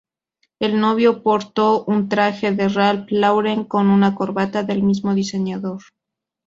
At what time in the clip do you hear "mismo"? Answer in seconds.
4.81-5.13